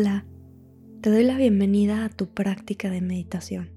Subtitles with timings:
[0.00, 0.24] Hola,
[1.00, 3.72] te doy la bienvenida a tu práctica de meditación.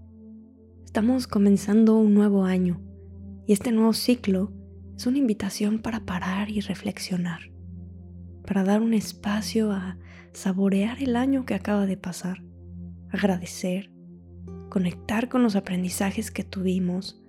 [0.86, 2.80] Estamos comenzando un nuevo año
[3.48, 4.54] y este nuevo ciclo
[4.96, 7.52] es una invitación para parar y reflexionar,
[8.46, 9.98] para dar un espacio a
[10.32, 12.44] saborear el año que acaba de pasar,
[13.10, 13.90] agradecer,
[14.70, 17.20] conectar con los aprendizajes que tuvimos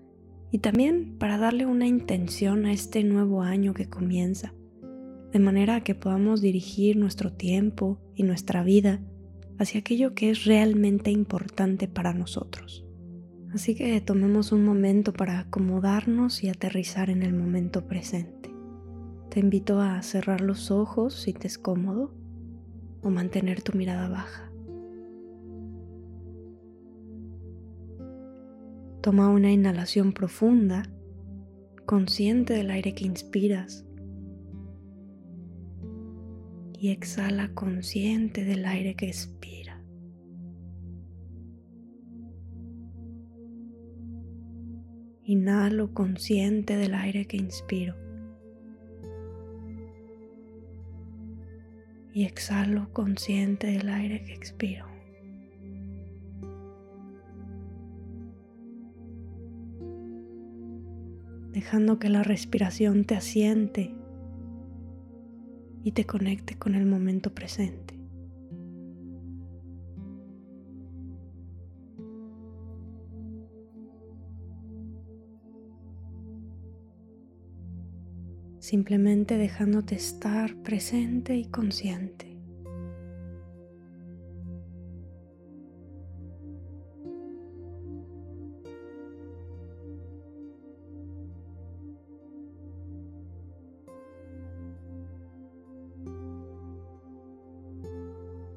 [0.51, 4.53] y también para darle una intención a este nuevo año que comienza
[5.33, 9.01] de manera que podamos dirigir nuestro tiempo y nuestra vida
[9.59, 12.85] hacia aquello que es realmente importante para nosotros.
[13.53, 18.51] Así que tomemos un momento para acomodarnos y aterrizar en el momento presente.
[19.31, 22.15] Te invito a cerrar los ojos si te es cómodo
[23.03, 24.51] o mantener tu mirada baja.
[29.01, 30.85] Toma una inhalación profunda,
[31.87, 33.85] consciente del aire que inspiras
[36.83, 39.81] y exhala consciente del aire que expira.
[45.23, 47.95] Inhalo consciente del aire que inspiro.
[52.13, 54.87] Y exhalo consciente del aire que expiro.
[61.53, 64.02] Dejando que la respiración te asiente
[65.85, 67.99] y te conecte con el momento presente.
[78.59, 82.32] Simplemente dejándote estar presente y consciente.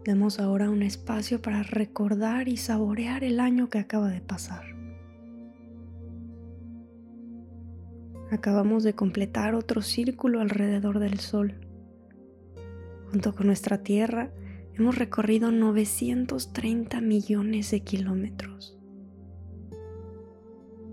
[0.06, 4.63] Demos ahora un espacio para recordar y saborear el año que acaba de pasar.
[8.30, 11.56] Acabamos de completar otro círculo alrededor del Sol.
[13.09, 14.31] Junto con nuestra Tierra
[14.75, 18.78] hemos recorrido 930 millones de kilómetros.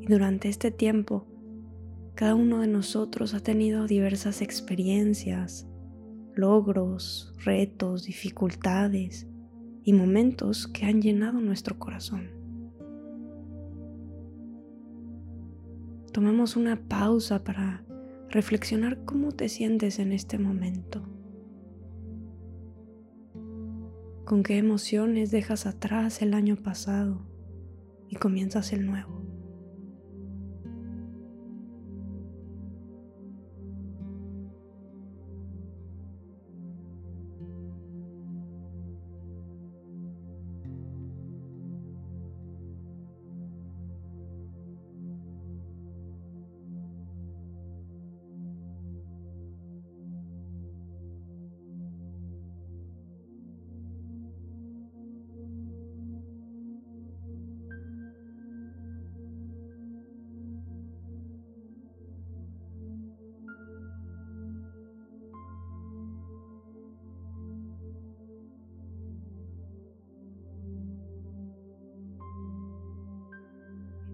[0.01, 1.27] Y durante este tiempo,
[2.15, 5.67] cada uno de nosotros ha tenido diversas experiencias,
[6.35, 9.27] logros, retos, dificultades
[9.85, 12.31] y momentos que han llenado nuestro corazón.
[16.13, 17.85] Tomemos una pausa para
[18.29, 21.03] reflexionar cómo te sientes en este momento.
[24.25, 27.27] ¿Con qué emociones dejas atrás el año pasado
[28.09, 29.22] y comienzas el nuevo?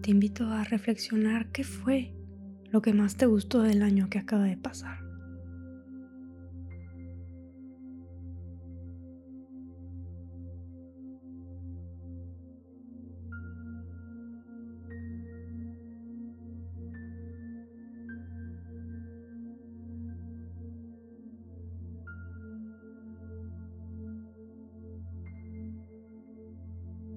[0.01, 2.13] Te invito a reflexionar qué fue
[2.71, 5.08] lo que más te gustó del año que acaba de pasar.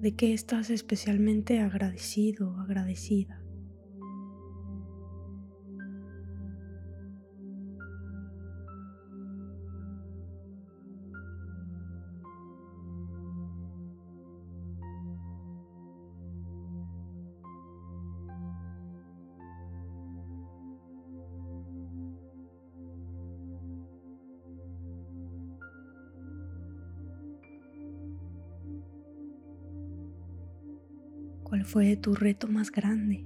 [0.03, 3.42] De qué estás especialmente agradecido o agradecida.
[31.63, 33.25] Fue tu reto más grande?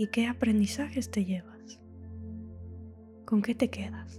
[0.00, 1.78] ¿Y qué aprendizajes te llevas?
[3.26, 4.18] ¿Con qué te quedas?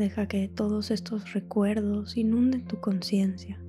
[0.00, 3.62] Deja que todos estos recuerdos inunden tu conciencia,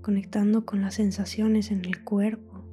[0.00, 2.64] conectando con las sensaciones en el cuerpo.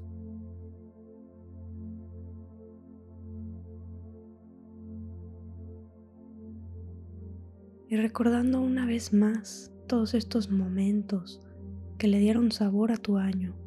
[7.90, 11.42] Y recordando una vez más todos estos momentos
[11.98, 13.63] que le dieron sabor a tu año.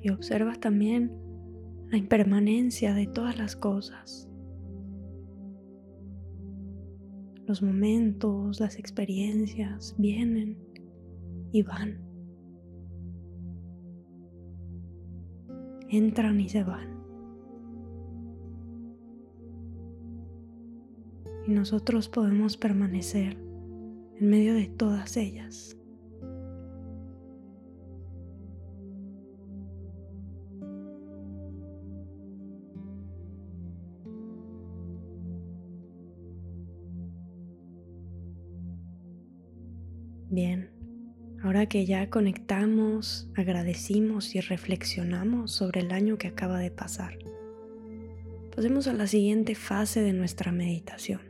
[0.00, 1.12] Y observa también
[1.90, 4.28] la impermanencia de todas las cosas.
[7.46, 10.58] Los momentos, las experiencias vienen
[11.50, 11.98] y van.
[15.88, 16.98] Entran y se van.
[21.46, 23.38] Y nosotros podemos permanecer
[24.16, 25.77] en medio de todas ellas.
[40.30, 40.68] Bien,
[41.42, 47.16] ahora que ya conectamos, agradecimos y reflexionamos sobre el año que acaba de pasar,
[48.54, 51.22] pasemos a la siguiente fase de nuestra meditación.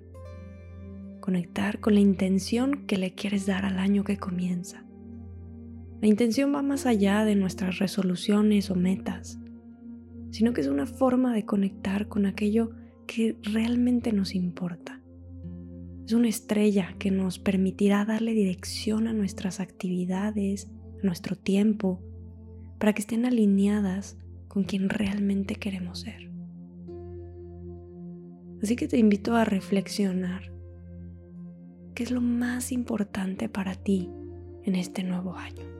[1.20, 4.84] Conectar con la intención que le quieres dar al año que comienza.
[6.00, 9.38] La intención va más allá de nuestras resoluciones o metas,
[10.32, 12.72] sino que es una forma de conectar con aquello
[13.06, 14.97] que realmente nos importa
[16.08, 20.70] es una estrella que nos permitirá darle dirección a nuestras actividades,
[21.02, 22.00] a nuestro tiempo,
[22.78, 24.16] para que estén alineadas
[24.48, 26.30] con quien realmente queremos ser.
[28.62, 30.50] Así que te invito a reflexionar
[31.94, 34.08] qué es lo más importante para ti
[34.62, 35.77] en este nuevo año.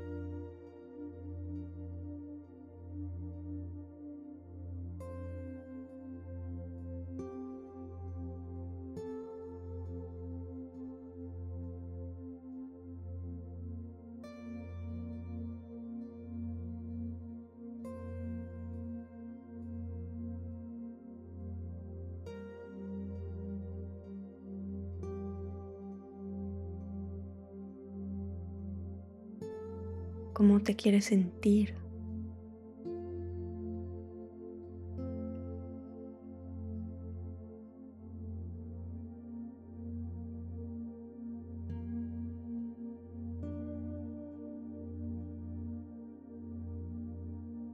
[30.39, 31.75] Cómo te quieres sentir.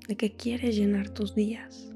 [0.08, 1.93] de qué quieres llenar tus días.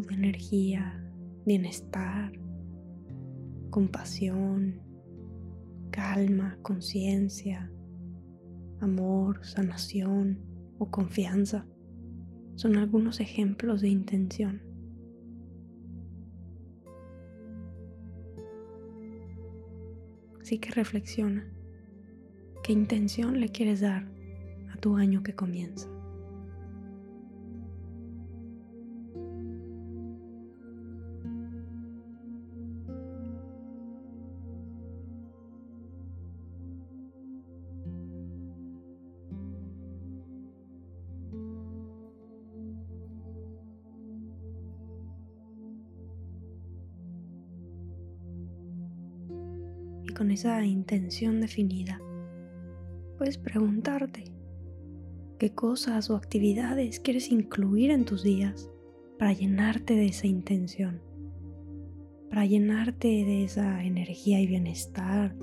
[0.00, 1.02] Salud, energía,
[1.46, 2.32] bienestar,
[3.70, 4.80] compasión,
[5.90, 7.70] calma, conciencia,
[8.80, 10.40] amor, sanación
[10.78, 11.66] o confianza
[12.54, 14.62] son algunos ejemplos de intención.
[20.40, 21.46] Así que reflexiona,
[22.62, 24.10] ¿qué intención le quieres dar
[24.72, 25.88] a tu año que comienza?
[50.20, 51.98] Con esa intención definida,
[53.16, 54.24] puedes preguntarte
[55.38, 58.68] qué cosas o actividades quieres incluir en tus días
[59.18, 61.00] para llenarte de esa intención,
[62.28, 65.34] para llenarte de esa energía y bienestar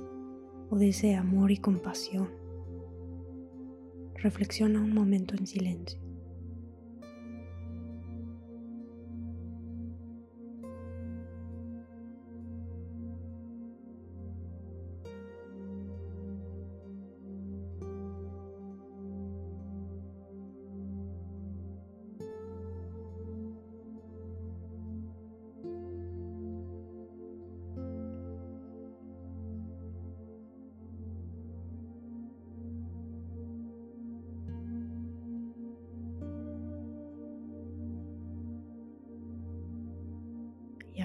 [0.70, 2.30] o de ese amor y compasión.
[4.14, 6.07] Reflexiona un momento en silencio.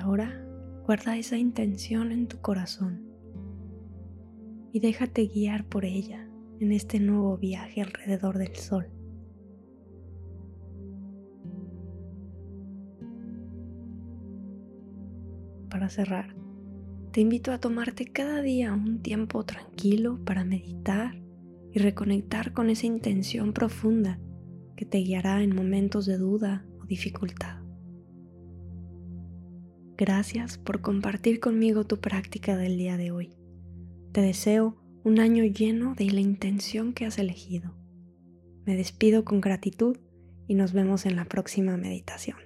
[0.03, 0.45] Ahora
[0.85, 3.07] guarda esa intención en tu corazón
[4.73, 6.29] y déjate guiar por ella
[6.59, 8.89] en este nuevo viaje alrededor del sol.
[15.71, 16.35] Para cerrar,
[17.13, 21.23] te invito a tomarte cada día un tiempo tranquilo para meditar
[21.73, 24.19] y reconectar con esa intención profunda
[24.77, 27.62] que te guiará en momentos de duda o dificultad.
[29.97, 33.37] Gracias por compartir conmigo tu práctica del día de hoy.
[34.13, 37.75] Te deseo un año lleno de la intención que has elegido.
[38.65, 39.99] Me despido con gratitud
[40.47, 42.37] y nos vemos en la próxima meditación.